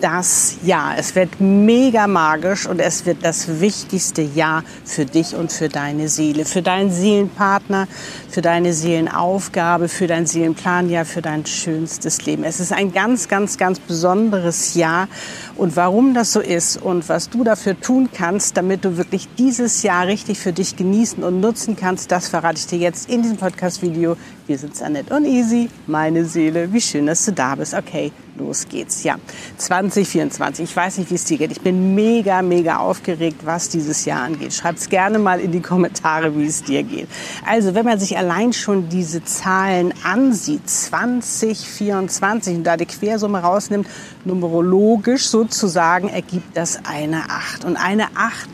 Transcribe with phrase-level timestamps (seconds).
[0.00, 0.98] das Jahr.
[0.98, 6.08] Es wird mega magisch und es wird das wichtigste Jahr für dich und für deine
[6.08, 7.86] Seele, für deinen Seelenpartner,
[8.28, 12.44] für deine Seelenaufgabe, für deinen Seelenplan, ja, für dein schönstes Leben.
[12.44, 15.08] Es ist ein ganz, ganz, ganz besonderes Jahr
[15.56, 19.82] und warum das so ist und was du dafür tun kannst, damit du wirklich dieses
[19.82, 23.36] Jahr richtig für dich genießen und nutzen kannst, das verrate ich dir jetzt in diesem
[23.36, 24.16] Podcast-Video.
[24.46, 26.72] Wir sind Annette und Easy, meine Seele.
[26.72, 27.74] Wie schön, dass du da bist.
[27.74, 29.04] Okay, los geht's.
[29.04, 29.16] Ja,
[29.56, 30.64] 2024.
[30.64, 31.52] Ich weiß nicht, wie es dir geht.
[31.52, 34.52] Ich bin mega, mega aufgeregt, was dieses Jahr angeht.
[34.52, 37.08] Schreib's gerne mal in die Kommentare, wie es dir geht.
[37.46, 43.86] Also, wenn man sich allein schon diese Zahlen ansieht, 2024 und da die Quersumme rausnimmt,
[44.24, 47.64] numerologisch sozusagen, ergibt das eine 8.
[47.64, 48.48] Und eine 8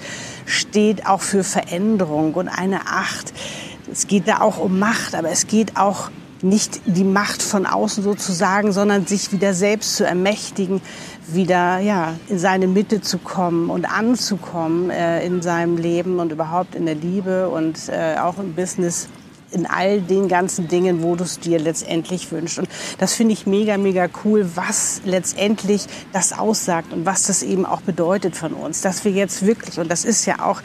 [0.47, 3.33] steht auch für Veränderung und eine 8
[3.93, 6.11] es geht da auch um Macht, aber es geht auch
[6.43, 10.81] nicht die Macht von außen sozusagen, sondern sich wieder selbst zu ermächtigen,
[11.27, 16.75] wieder ja in seine Mitte zu kommen und anzukommen äh, in seinem Leben und überhaupt
[16.75, 19.09] in der Liebe und äh, auch im Business
[19.53, 22.59] in all den ganzen Dingen, wo du es dir letztendlich wünschst.
[22.59, 27.67] Und das finde ich mega, mega cool, was letztendlich das aussagt und was das eben
[27.67, 30.63] auch bedeutet von uns, dass wir jetzt wirklich, und das ist ja auch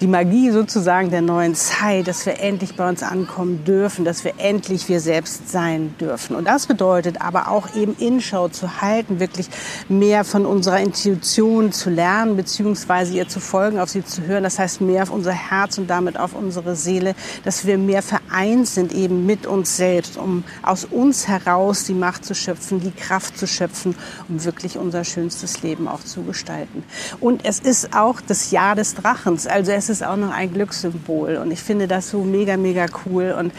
[0.00, 4.34] die Magie sozusagen der neuen Zeit, dass wir endlich bei uns ankommen dürfen, dass wir
[4.38, 6.36] endlich wir selbst sein dürfen.
[6.36, 9.48] Und das bedeutet aber auch eben Inschau zu halten, wirklich
[9.88, 14.44] mehr von unserer Intuition zu lernen, beziehungsweise ihr zu folgen, auf sie zu hören.
[14.44, 18.74] Das heißt, mehr auf unser Herz und damit auf unsere Seele, dass wir mehr eins
[18.74, 23.38] sind eben mit uns selbst, um aus uns heraus die Macht zu schöpfen, die Kraft
[23.38, 23.94] zu schöpfen,
[24.28, 26.84] um wirklich unser schönstes Leben auch zu gestalten.
[27.20, 31.36] Und es ist auch das Jahr des Drachens, also es ist auch noch ein Glückssymbol
[31.36, 33.52] und ich finde das so mega, mega cool und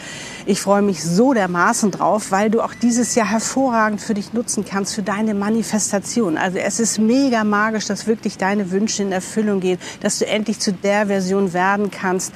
[0.46, 4.64] ich freue mich so dermaßen drauf, weil du auch dieses Jahr hervorragend für dich nutzen
[4.64, 6.36] kannst, für deine Manifestation.
[6.38, 10.58] Also es ist mega magisch, dass wirklich deine Wünsche in Erfüllung gehen, dass du endlich
[10.60, 12.32] zu der Version werden kannst,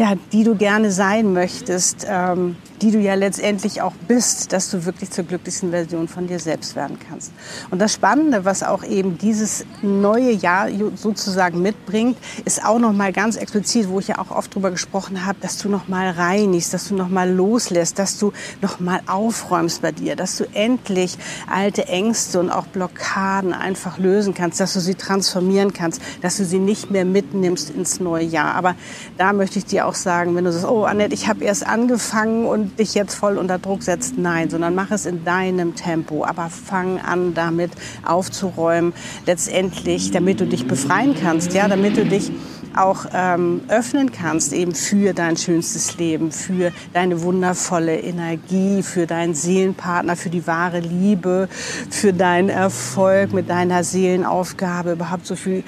[0.00, 4.84] ja, die du gerne sein möchtest, ähm, die du ja letztendlich auch bist, dass du
[4.84, 7.32] wirklich zur glücklichsten Version von dir selbst werden kannst.
[7.70, 13.12] Und das Spannende, was auch eben dieses neue Jahr sozusagen mitbringt, ist auch noch mal
[13.12, 16.72] ganz explizit, wo ich ja auch oft drüber gesprochen habe, dass du noch mal reinigst,
[16.72, 18.32] dass du noch mal loslässt, dass du
[18.62, 21.18] noch mal aufräumst bei dir, dass du endlich
[21.50, 26.44] alte Ängste und auch Blockaden einfach lösen kannst, dass du sie transformieren kannst, dass du
[26.44, 28.54] sie nicht mehr mitnimmst ins neue Jahr.
[28.54, 28.74] Aber
[29.18, 32.46] da möchte ich dir auch sagen, wenn du sagst, oh Annette, ich habe erst angefangen
[32.46, 34.18] und dich jetzt voll unter Druck setzt.
[34.18, 36.24] Nein, sondern mach es in deinem Tempo.
[36.24, 37.72] Aber fang an, damit
[38.04, 38.92] aufzuräumen,
[39.26, 42.32] letztendlich, damit du dich befreien kannst, ja, damit du dich
[42.76, 49.34] auch ähm, öffnen kannst eben für dein schönstes Leben, für deine wundervolle Energie, für deinen
[49.34, 51.48] Seelenpartner, für die wahre Liebe,
[51.90, 55.64] für deinen Erfolg mit deiner Seelenaufgabe, überhaupt so viel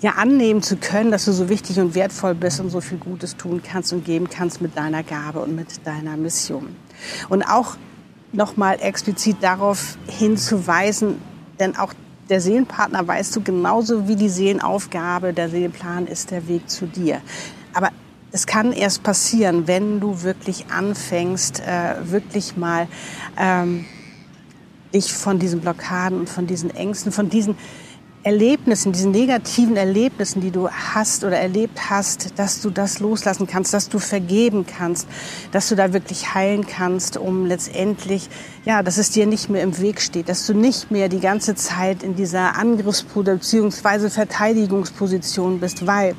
[0.00, 3.36] ja annehmen zu können, dass du so wichtig und wertvoll bist und so viel Gutes
[3.36, 6.76] tun kannst und geben kannst mit deiner Gabe und mit deiner Mission.
[7.28, 7.76] Und auch
[8.32, 11.20] nochmal explizit darauf hinzuweisen,
[11.58, 11.92] denn auch
[12.28, 17.20] der Seelenpartner weißt du genauso wie die Seelenaufgabe, der Seelenplan ist der Weg zu dir.
[17.72, 17.88] Aber
[18.30, 22.86] es kann erst passieren, wenn du wirklich anfängst, äh, wirklich mal
[23.38, 23.86] ähm,
[24.92, 27.56] dich von diesen Blockaden und von diesen Ängsten, von diesen
[28.28, 33.72] Erlebnissen, diesen negativen Erlebnissen, die du hast oder erlebt hast, dass du das loslassen kannst,
[33.72, 35.08] dass du vergeben kannst,
[35.50, 38.28] dass du da wirklich heilen kannst, um letztendlich,
[38.66, 41.54] ja, dass es dir nicht mehr im Weg steht, dass du nicht mehr die ganze
[41.54, 44.10] Zeit in dieser Angriffs- bzw.
[44.10, 46.14] Verteidigungsposition bist, weil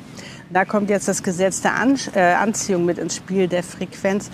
[0.52, 1.74] da kommt jetzt das Gesetz der
[2.16, 4.32] äh, Anziehung mit ins Spiel, der Frequenz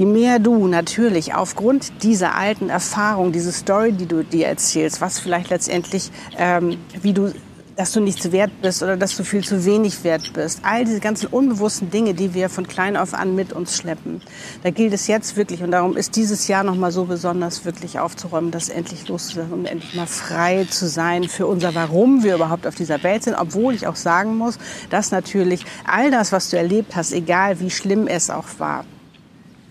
[0.00, 5.18] je mehr du natürlich aufgrund dieser alten Erfahrung, diese Story, die du dir erzählst, was
[5.18, 7.30] vielleicht letztendlich, ähm, wie du
[7.76, 10.60] dass du nichts wert bist oder dass du viel zu wenig wert bist.
[10.64, 14.20] All diese ganzen unbewussten Dinge, die wir von klein auf an mit uns schleppen.
[14.62, 18.50] Da gilt es jetzt wirklich und darum ist dieses Jahr nochmal so besonders wirklich aufzuräumen,
[18.50, 22.74] das endlich loszulassen und endlich mal frei zu sein für unser Warum wir überhaupt auf
[22.74, 23.34] dieser Welt sind.
[23.34, 24.58] Obwohl ich auch sagen muss,
[24.90, 28.84] dass natürlich all das, was du erlebt hast, egal wie schlimm es auch war,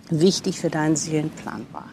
[0.10, 1.90] wichtig für deinen Seelenplan war.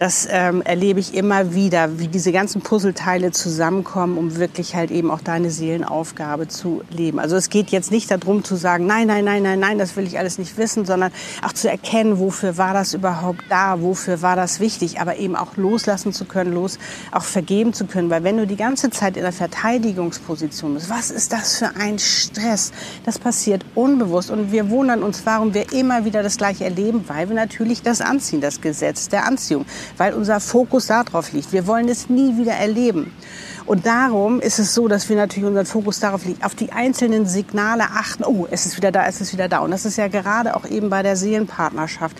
[0.00, 5.10] Das ähm, erlebe ich immer wieder, wie diese ganzen Puzzleteile zusammenkommen, um wirklich halt eben
[5.10, 7.18] auch deine Seelenaufgabe zu leben.
[7.18, 10.06] Also es geht jetzt nicht darum zu sagen, nein, nein, nein, nein, nein, das will
[10.06, 11.12] ich alles nicht wissen, sondern
[11.46, 15.58] auch zu erkennen, wofür war das überhaupt da, wofür war das wichtig, aber eben auch
[15.58, 16.78] loslassen zu können, los
[17.12, 18.08] auch vergeben zu können.
[18.08, 21.98] Weil wenn du die ganze Zeit in der Verteidigungsposition bist, was ist das für ein
[21.98, 22.72] Stress?
[23.04, 27.28] Das passiert unbewusst und wir wundern uns, warum wir immer wieder das Gleiche erleben, weil
[27.28, 31.52] wir natürlich das anziehen, das Gesetz der Anziehung weil unser Fokus darauf liegt.
[31.52, 33.12] Wir wollen es nie wieder erleben.
[33.66, 37.26] Und darum ist es so, dass wir natürlich unseren Fokus darauf liegen, auf die einzelnen
[37.26, 38.24] Signale achten.
[38.24, 39.60] Oh, es ist wieder da, es ist wieder da.
[39.60, 42.16] Und das ist ja gerade auch eben bei der Seelenpartnerschaft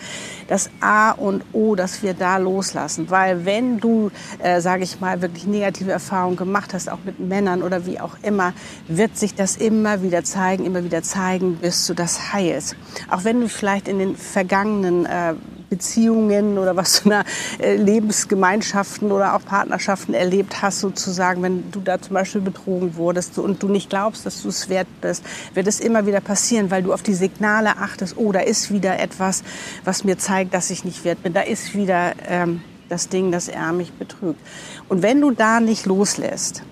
[0.47, 3.11] das A und O, dass wir da loslassen.
[3.11, 7.63] Weil wenn du, äh, sage ich mal, wirklich negative Erfahrungen gemacht hast, auch mit Männern
[7.63, 8.53] oder wie auch immer,
[8.87, 12.77] wird sich das immer wieder zeigen, immer wieder zeigen, bis du das heilst.
[13.11, 15.35] Auch wenn du vielleicht in den vergangenen äh,
[15.71, 17.25] Beziehungen oder was für eine
[17.61, 23.39] äh, Lebensgemeinschaften oder auch Partnerschaften erlebt hast, sozusagen, wenn du da zum Beispiel betrogen wurdest
[23.39, 25.25] und du nicht glaubst, dass du es wert bist,
[25.55, 28.99] wird es immer wieder passieren, weil du auf die Signale achtest, oh, da ist wieder
[28.99, 29.43] etwas,
[29.85, 33.49] was mir zeigt, dass ich nicht wert bin, da ist wieder ähm, das Ding, dass
[33.49, 34.41] er mich betrügt.
[34.89, 36.63] Und wenn du da nicht loslässt,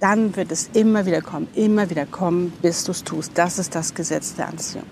[0.00, 3.32] dann wird es immer wieder kommen, immer wieder kommen, bis du es tust.
[3.34, 4.86] Das ist das Gesetz der Anziehung.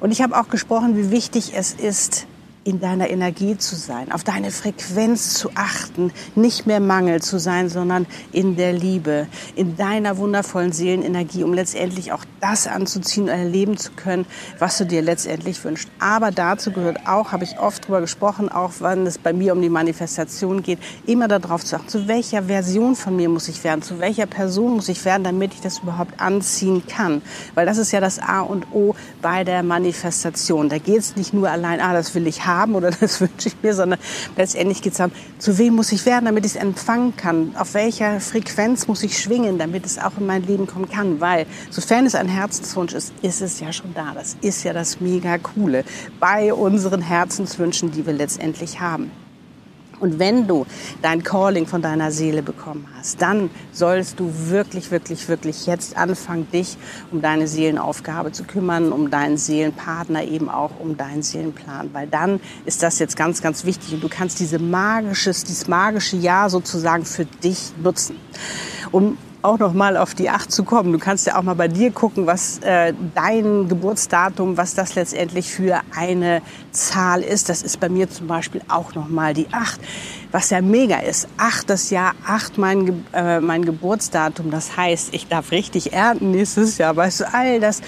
[0.00, 2.26] Und ich habe auch gesprochen, wie wichtig es ist,
[2.62, 7.70] in deiner Energie zu sein, auf deine Frequenz zu achten, nicht mehr Mangel zu sein,
[7.70, 13.78] sondern in der Liebe, in deiner wundervollen Seelenenergie, um letztendlich auch das anzuziehen und erleben
[13.78, 14.26] zu können,
[14.58, 15.88] was du dir letztendlich wünschst.
[16.00, 19.62] Aber dazu gehört auch, habe ich oft drüber gesprochen, auch wenn es bei mir um
[19.62, 23.80] die Manifestation geht, immer darauf zu achten, zu welcher Version von mir muss ich werden,
[23.80, 27.22] zu welcher Person muss ich werden, damit ich das überhaupt anziehen kann.
[27.54, 30.68] Weil das ist ja das A und O bei der Manifestation.
[30.68, 33.48] Da geht es nicht nur allein, ah, das will ich haben, haben oder das wünsche
[33.48, 33.98] ich mir, sondern
[34.36, 37.54] letztendlich geht es darum, zu wem muss ich werden, damit ich es empfangen kann?
[37.56, 41.20] Auf welcher Frequenz muss ich schwingen, damit es auch in mein Leben kommen kann?
[41.20, 44.12] Weil, sofern es ein Herzenswunsch ist, ist es ja schon da.
[44.14, 45.84] Das ist ja das mega Coole
[46.18, 49.10] bei unseren Herzenswünschen, die wir letztendlich haben.
[50.00, 50.66] Und wenn du
[51.02, 56.50] dein Calling von deiner Seele bekommen hast, dann sollst du wirklich, wirklich, wirklich jetzt anfangen,
[56.50, 56.76] dich
[57.12, 61.90] um deine Seelenaufgabe zu kümmern, um deinen Seelenpartner, eben auch um deinen Seelenplan.
[61.92, 66.16] Weil dann ist das jetzt ganz, ganz wichtig und du kannst diese magisches, dieses magische
[66.16, 68.16] Jahr sozusagen für dich nutzen.
[68.90, 70.92] Um auch noch mal auf die Acht zu kommen.
[70.92, 75.52] Du kannst ja auch mal bei dir gucken, was äh, dein Geburtsdatum, was das letztendlich
[75.52, 76.42] für eine
[76.72, 77.48] Zahl ist.
[77.48, 79.80] Das ist bei mir zum Beispiel auch noch mal die Acht
[80.32, 81.28] was ja mega ist.
[81.36, 84.50] Acht das Jahr, acht mein, äh, mein Geburtsdatum.
[84.50, 86.96] Das heißt, ich darf richtig ernten nächstes Jahr.
[86.96, 87.80] Weißt du, all das,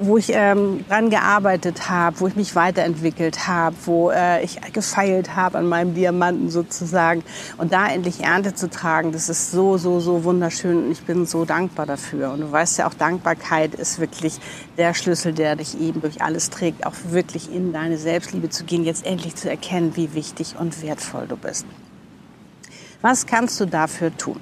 [0.00, 5.36] wo ich ähm, dran gearbeitet habe, wo ich mich weiterentwickelt habe, wo äh, ich gefeilt
[5.36, 7.22] habe an meinem Diamanten sozusagen.
[7.58, 10.90] Und da endlich Ernte zu tragen, das ist so, so, so wunderschön.
[10.92, 12.32] Ich bin so dankbar dafür.
[12.32, 14.38] Und du weißt ja auch, Dankbarkeit ist wirklich
[14.76, 18.84] der Schlüssel, der dich eben durch alles trägt, auch wirklich in deine Selbstliebe zu gehen,
[18.84, 21.64] jetzt endlich zu erkennen, wie wichtig und wertvoll du bist.
[23.00, 24.38] Was kannst du dafür tun?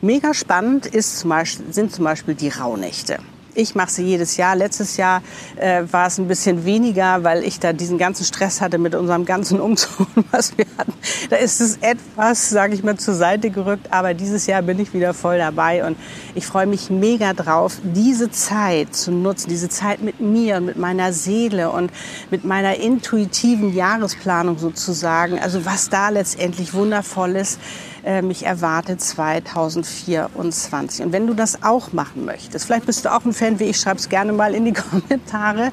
[0.00, 3.20] Mega spannend ist zum Beispiel, sind zum Beispiel die Rauhnächte.
[3.56, 4.56] Ich mache sie jedes Jahr.
[4.56, 5.22] Letztes Jahr
[5.56, 9.24] äh, war es ein bisschen weniger, weil ich da diesen ganzen Stress hatte mit unserem
[9.24, 10.92] ganzen Umzug, was wir hatten.
[11.30, 13.92] Da ist es etwas, sage ich mal, zur Seite gerückt.
[13.92, 15.96] Aber dieses Jahr bin ich wieder voll dabei und
[16.34, 20.76] ich freue mich mega drauf, diese Zeit zu nutzen, diese Zeit mit mir und mit
[20.76, 21.92] meiner Seele und
[22.30, 25.38] mit meiner intuitiven Jahresplanung sozusagen.
[25.38, 27.60] Also was da letztendlich wundervoll ist
[28.04, 31.06] äh, mich erwartet 2024.
[31.06, 33.78] Und wenn du das auch machen möchtest, vielleicht bist du auch ein Fan wie ich,
[33.78, 35.72] schreib es gerne mal in die Kommentare.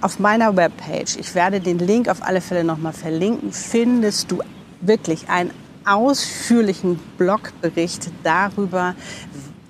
[0.00, 4.42] Auf meiner Webpage, ich werde den Link auf alle Fälle nochmal verlinken, findest du
[4.80, 5.50] wirklich einen
[5.86, 8.94] ausführlichen Blogbericht darüber,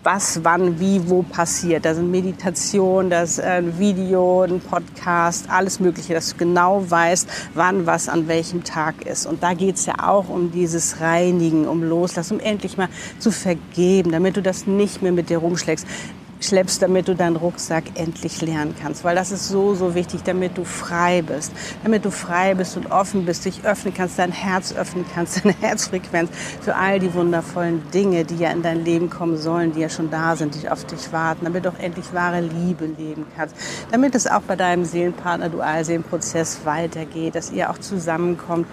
[0.04, 1.84] was, wann, wie, wo passiert.
[1.84, 7.26] Da sind Meditation, das ist ein Video, ein Podcast, alles Mögliche, dass du genau weißt,
[7.54, 9.26] wann was an welchem Tag ist.
[9.26, 14.12] Und da geht's ja auch um dieses Reinigen, um Loslassen, um endlich mal zu vergeben,
[14.12, 15.86] damit du das nicht mehr mit dir rumschlägst
[16.46, 19.04] schleppst, damit du deinen Rucksack endlich lernen kannst.
[19.04, 21.52] Weil das ist so, so wichtig, damit du frei bist.
[21.82, 25.54] Damit du frei bist und offen bist, dich öffnen kannst, dein Herz öffnen kannst, deine
[25.60, 29.88] Herzfrequenz für all die wundervollen Dinge, die ja in dein Leben kommen sollen, die ja
[29.88, 31.44] schon da sind, die auf dich warten.
[31.44, 33.56] Damit du auch endlich wahre Liebe leben kannst.
[33.90, 38.66] Damit es auch bei deinem Seelenpartner Dualseelenprozess weitergeht, dass ihr auch zusammenkommt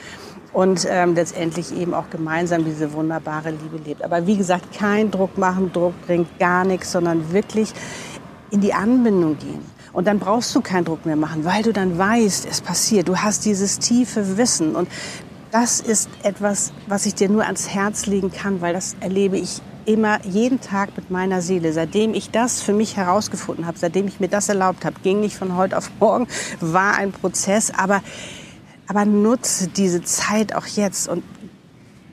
[0.54, 4.04] und ähm, letztendlich eben auch gemeinsam diese wunderbare Liebe lebt.
[4.04, 7.74] Aber wie gesagt, kein Druck machen, Druck bringt gar nichts, sondern wirklich
[8.52, 9.62] in die Anbindung gehen.
[9.94, 13.08] Und dann brauchst du keinen Druck mehr machen, weil du dann weißt, es passiert.
[13.08, 14.88] Du hast dieses tiefe Wissen und
[15.52, 19.62] das ist etwas, was ich dir nur ans Herz legen kann, weil das erlebe ich
[19.86, 21.74] immer jeden Tag mit meiner Seele.
[21.74, 25.36] Seitdem ich das für mich herausgefunden habe, seitdem ich mir das erlaubt habe, ging nicht
[25.36, 26.28] von heute auf morgen,
[26.62, 28.02] war ein Prozess, aber
[28.92, 31.24] aber nutze diese Zeit auch jetzt und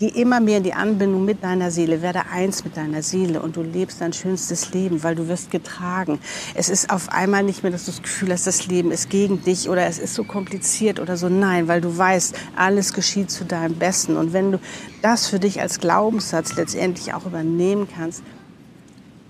[0.00, 3.56] Geh immer mehr in die Anbindung mit deiner Seele, werde eins mit deiner Seele und
[3.56, 6.20] du lebst dein schönstes Leben, weil du wirst getragen.
[6.54, 9.42] Es ist auf einmal nicht mehr, dass du das Gefühl hast, das Leben ist gegen
[9.42, 11.28] dich oder es ist so kompliziert oder so.
[11.28, 14.16] Nein, weil du weißt, alles geschieht zu deinem Besten.
[14.16, 14.60] Und wenn du
[15.02, 18.22] das für dich als Glaubenssatz letztendlich auch übernehmen kannst,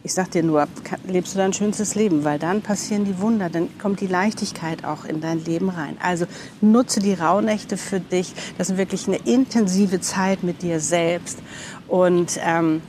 [0.04, 0.68] ich sag dir nur,
[1.06, 5.04] lebst du dein schönstes Leben, weil dann passieren die Wunder, dann kommt die Leichtigkeit auch
[5.04, 5.96] in dein Leben rein.
[6.00, 6.26] Also
[6.60, 8.32] nutze die Rauhnächte für dich.
[8.56, 11.40] Das ist wirklich eine intensive Zeit mit dir selbst.
[11.88, 12.80] Und ähm,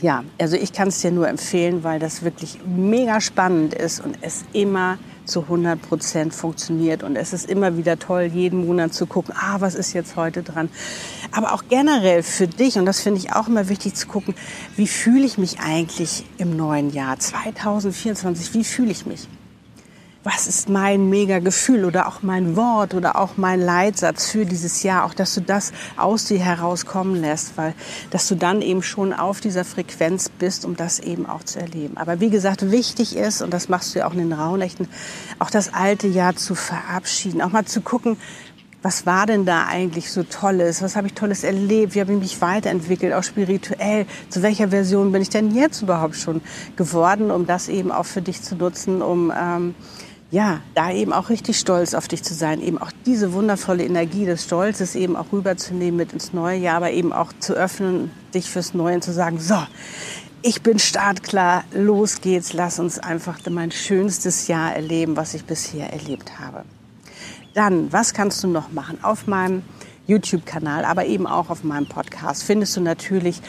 [0.00, 4.18] ja, also ich kann es dir nur empfehlen, weil das wirklich mega spannend ist und
[4.20, 4.98] es immer
[5.30, 7.02] zu 100 Prozent funktioniert.
[7.02, 10.42] Und es ist immer wieder toll, jeden Monat zu gucken, ah, was ist jetzt heute
[10.42, 10.68] dran.
[11.32, 14.34] Aber auch generell für dich, und das finde ich auch immer wichtig zu gucken,
[14.76, 19.28] wie fühle ich mich eigentlich im neuen Jahr 2024, wie fühle ich mich?
[20.22, 24.82] Was ist mein mega Gefühl oder auch mein Wort oder auch mein Leitsatz für dieses
[24.82, 27.74] Jahr, auch dass du das aus dir herauskommen lässt, weil
[28.10, 31.96] dass du dann eben schon auf dieser Frequenz bist, um das eben auch zu erleben.
[31.96, 34.88] Aber wie gesagt, wichtig ist, und das machst du ja auch in den Rauhnächten,
[35.38, 38.18] auch das alte Jahr zu verabschieden, auch mal zu gucken,
[38.82, 40.80] was war denn da eigentlich so Tolles?
[40.80, 41.94] Was habe ich Tolles erlebt?
[41.94, 44.06] Wie habe ich mich weiterentwickelt, auch spirituell?
[44.30, 46.40] Zu welcher Version bin ich denn jetzt überhaupt schon
[46.76, 49.74] geworden, um das eben auch für dich zu nutzen, um ähm,
[50.30, 54.26] ja, da eben auch richtig stolz auf dich zu sein, eben auch diese wundervolle Energie
[54.26, 58.48] des Stolzes eben auch rüberzunehmen mit ins neue Jahr, aber eben auch zu öffnen, dich
[58.48, 59.58] fürs Neue und zu sagen, so,
[60.42, 65.92] ich bin startklar, los geht's, lass uns einfach mein schönstes Jahr erleben, was ich bisher
[65.92, 66.64] erlebt habe.
[67.54, 69.02] Dann, was kannst du noch machen?
[69.02, 69.62] Auf meinem
[70.06, 73.42] YouTube-Kanal, aber eben auch auf meinem Podcast findest du natürlich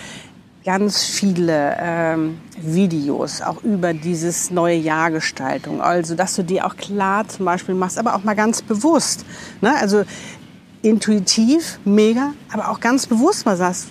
[0.63, 5.81] ganz viele ähm, Videos auch über dieses neue Jahrgestaltung.
[5.81, 9.25] Also, dass du die auch klar zum Beispiel machst, aber auch mal ganz bewusst.
[9.61, 9.73] Ne?
[9.75, 10.03] Also
[10.81, 13.87] intuitiv, mega, aber auch ganz bewusst mal sagst,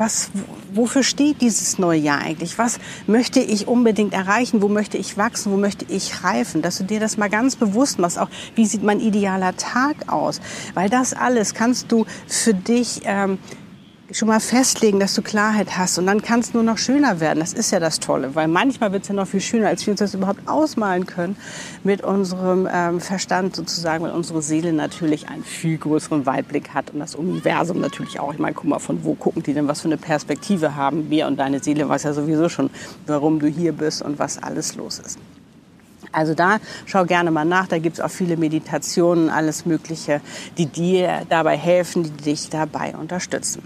[0.00, 0.30] was,
[0.72, 2.56] wofür steht dieses neue Jahr eigentlich?
[2.56, 4.62] Was möchte ich unbedingt erreichen?
[4.62, 5.52] Wo möchte ich wachsen?
[5.52, 6.62] Wo möchte ich reifen?
[6.62, 8.18] Dass du dir das mal ganz bewusst machst.
[8.18, 10.40] Auch wie sieht mein idealer Tag aus?
[10.72, 13.38] Weil das alles kannst du für dich ähm,
[14.12, 17.38] schon mal festlegen, dass du Klarheit hast und dann kann es nur noch schöner werden.
[17.40, 19.92] Das ist ja das Tolle, weil manchmal wird es ja noch viel schöner, als wir
[19.92, 21.36] uns das überhaupt ausmalen können
[21.84, 26.98] mit unserem ähm, Verstand sozusagen, weil unsere Seele natürlich einen viel größeren Weitblick hat und
[26.98, 28.32] das Universum natürlich auch.
[28.32, 31.26] Ich meine, guck mal, von wo gucken die denn, was für eine Perspektive haben wir
[31.26, 32.70] und deine Seele weiß ja sowieso schon,
[33.06, 35.18] warum du hier bist und was alles los ist.
[36.12, 40.20] Also da schau gerne mal nach, da gibt's auch viele Meditationen, alles Mögliche,
[40.58, 43.62] die dir dabei helfen, die dich dabei unterstützen.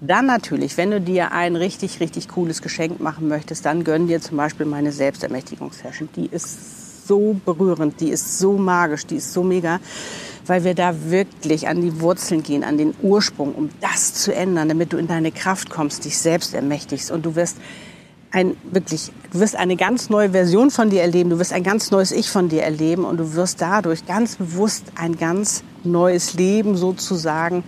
[0.00, 4.20] Dann natürlich, wenn du dir ein richtig, richtig cooles Geschenk machen möchtest, dann gönn dir
[4.20, 6.08] zum Beispiel meine Selbstermächtigungssession.
[6.14, 9.80] Die ist so berührend, die ist so magisch, die ist so mega,
[10.46, 14.68] weil wir da wirklich an die Wurzeln gehen, an den Ursprung, um das zu ändern,
[14.68, 17.56] damit du in deine Kraft kommst, dich selbst ermächtigst und du wirst
[18.30, 21.90] ein wirklich, du wirst eine ganz neue Version von dir erleben, du wirst ein ganz
[21.90, 26.76] neues Ich von dir erleben und du wirst dadurch ganz bewusst ein ganz neues Leben
[26.76, 27.64] sozusagen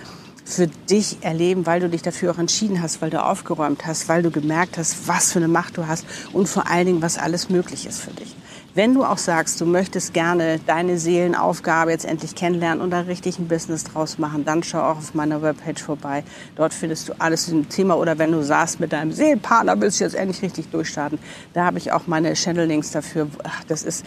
[0.50, 4.22] für dich erleben, weil du dich dafür auch entschieden hast, weil du aufgeräumt hast, weil
[4.22, 7.48] du gemerkt hast, was für eine Macht du hast und vor allen Dingen, was alles
[7.50, 8.34] möglich ist für dich.
[8.72, 13.40] Wenn du auch sagst, du möchtest gerne deine Seelenaufgabe jetzt endlich kennenlernen und da richtig
[13.40, 16.22] ein Business draus machen, dann schau auch auf meiner Webpage vorbei.
[16.54, 17.96] Dort findest du alles zum Thema.
[17.96, 21.18] Oder wenn du sagst, mit deinem Seelenpartner willst du jetzt endlich richtig durchstarten,
[21.52, 23.26] da habe ich auch meine Channel-Links dafür.
[23.42, 24.04] Ach, das ist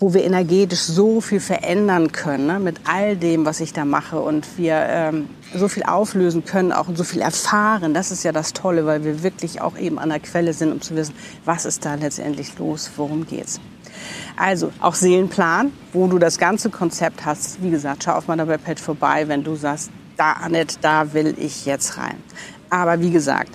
[0.00, 4.18] wo wir energetisch so viel verändern können ne, mit all dem, was ich da mache
[4.18, 7.92] und wir ähm, so viel auflösen können, auch so viel erfahren.
[7.92, 10.80] Das ist ja das Tolle, weil wir wirklich auch eben an der Quelle sind, um
[10.80, 11.14] zu wissen,
[11.44, 13.60] was ist da letztendlich los, worum geht's.
[14.38, 17.62] Also auch Seelenplan, wo du das ganze Konzept hast.
[17.62, 21.66] Wie gesagt, schau auf meiner Webpage vorbei, wenn du sagst, da Annette, da will ich
[21.66, 22.16] jetzt rein.
[22.70, 23.50] Aber wie gesagt,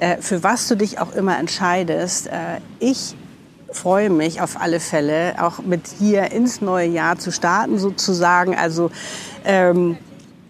[0.00, 3.14] äh, für was du dich auch immer entscheidest, äh, ich
[3.72, 8.56] freue mich auf alle Fälle, auch mit dir ins neue Jahr zu starten sozusagen.
[8.56, 8.90] Also
[9.44, 9.98] ähm,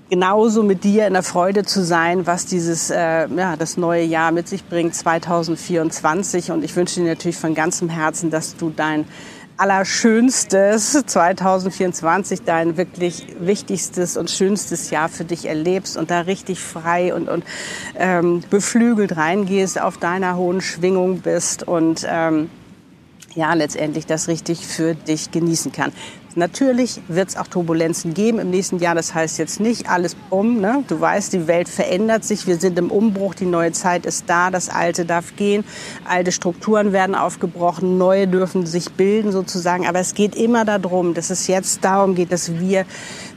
[0.09, 4.33] genauso mit dir in der Freude zu sein, was dieses äh, ja, das neue Jahr
[4.33, 6.51] mit sich bringt, 2024.
[6.53, 9.05] Und ich wünsche dir natürlich von ganzem Herzen, dass du dein
[9.57, 17.13] allerschönstes 2024, dein wirklich wichtigstes und schönstes Jahr für dich erlebst und da richtig frei
[17.13, 17.45] und, und
[17.97, 22.51] ähm, beflügelt reingehst, auf deiner hohen Schwingung bist und ähm,
[23.35, 25.93] ja letztendlich das richtig für dich genießen kann.
[26.39, 28.95] Natürlich wird es auch Turbulenzen geben im nächsten Jahr.
[28.95, 30.61] Das heißt jetzt nicht alles um.
[30.61, 30.85] Ne?
[30.87, 32.47] Du weißt, die Welt verändert sich.
[32.47, 33.35] Wir sind im Umbruch.
[33.35, 34.51] Die neue Zeit ist da.
[34.51, 35.65] Das Alte darf gehen.
[36.05, 37.99] Alte Strukturen werden aufgebrochen.
[37.99, 39.89] Neue dürfen sich bilden sozusagen.
[39.89, 42.85] Aber es geht immer darum, dass es jetzt darum geht, dass wir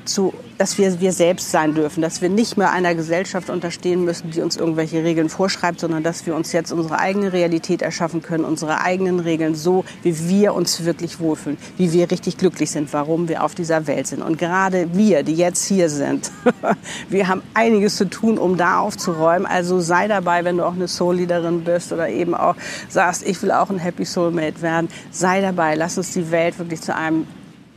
[0.06, 4.32] zu, dass wir wir selbst sein dürfen, dass wir nicht mehr einer Gesellschaft unterstehen müssen,
[4.32, 8.46] die uns irgendwelche Regeln vorschreibt, sondern dass wir uns jetzt unsere eigene Realität erschaffen können,
[8.46, 13.28] unsere eigenen Regeln, so wie wir uns wirklich wohlfühlen, wie wir richtig glücklich sind, warum
[13.28, 14.22] wir auf dieser Welt sind.
[14.22, 16.32] Und gerade wir, die jetzt hier sind,
[17.10, 19.46] wir haben einiges zu tun, um da aufzuräumen.
[19.46, 22.56] Also sei dabei, wenn du auch eine Soul-Leaderin bist oder eben auch
[22.90, 24.90] sagst, ich will auch ein Happy Soulmate werden.
[25.12, 27.26] Sei dabei, lass uns die Welt wirklich zu einem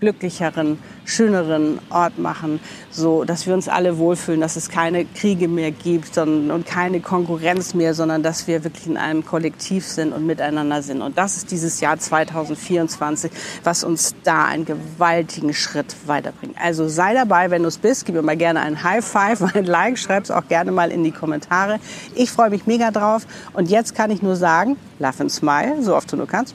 [0.05, 5.71] glücklicheren, schöneren Ort machen, so dass wir uns alle wohlfühlen, dass es keine Kriege mehr
[5.71, 10.27] gibt sondern, und keine Konkurrenz mehr, sondern dass wir wirklich in einem Kollektiv sind und
[10.27, 11.01] miteinander sind.
[11.01, 13.33] Und das ist dieses Jahr 2024,
[13.63, 16.57] was uns da einen gewaltigen Schritt weiterbringt.
[16.61, 19.65] Also sei dabei, wenn du es bist, gib mir mal gerne ein High Five, ein
[19.65, 21.81] Like, schreib es auch gerne mal in die Kommentare.
[22.15, 25.97] Ich freue mich mega drauf und jetzt kann ich nur sagen, laugh and smile, so
[25.97, 26.55] oft du nur kannst.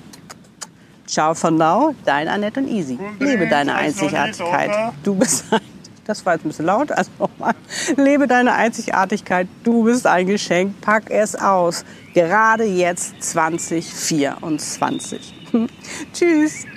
[1.10, 3.00] Ciao von now, dein Annette und Easy.
[3.18, 4.94] Lebe deine Einzigartigkeit.
[5.04, 5.60] Du bist ein,
[6.06, 7.56] das war jetzt ein bisschen laut, also nochmal.
[7.98, 9.48] Lebe deine Einzigartigkeit.
[9.64, 10.80] Du bist ein Geschenk.
[10.82, 11.84] Pack es aus.
[12.14, 15.34] Gerade jetzt 2024.
[16.14, 16.68] Tschüss.